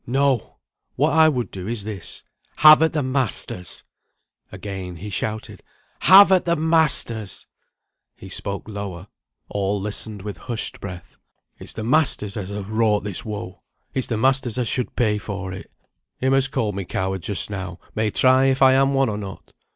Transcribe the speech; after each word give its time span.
No! 0.07 0.57
what 0.95 1.13
I 1.13 1.29
would 1.29 1.51
do 1.51 1.67
is 1.67 1.83
this. 1.83 2.23
Have 2.55 2.81
at 2.81 2.91
the 2.93 3.03
masters!" 3.03 3.83
Again 4.51 4.95
he 4.95 5.11
shouted, 5.11 5.61
"Have 5.99 6.31
at 6.31 6.45
the 6.45 6.55
masters!" 6.55 7.45
He 8.15 8.27
spoke 8.27 8.67
lower; 8.67 9.09
all 9.47 9.79
listened 9.79 10.23
with 10.23 10.37
hushed 10.37 10.81
breath. 10.81 11.17
"It's 11.59 11.73
the 11.73 11.83
masters 11.83 12.35
as 12.35 12.49
has 12.49 12.65
wrought 12.65 13.03
this 13.03 13.23
woe; 13.23 13.61
it's 13.93 14.07
the 14.07 14.17
masters 14.17 14.57
as 14.57 14.67
should 14.67 14.95
pay 14.95 15.19
for 15.19 15.53
it. 15.53 15.69
Him 16.17 16.33
as 16.33 16.47
called 16.47 16.73
me 16.73 16.83
coward 16.83 17.21
just 17.21 17.51
now, 17.51 17.77
may 17.93 18.09
try 18.09 18.45
if 18.45 18.63
I 18.63 18.73
am 18.73 18.95
one 18.95 19.07
or 19.07 19.19
not. 19.19 19.53